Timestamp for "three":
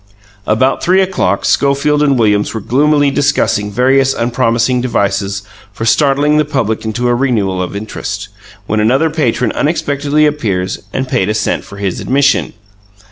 0.81-0.99